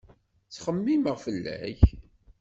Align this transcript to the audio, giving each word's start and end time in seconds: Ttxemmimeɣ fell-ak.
Ttxemmimeɣ 0.45 1.17
fell-ak. 1.25 1.79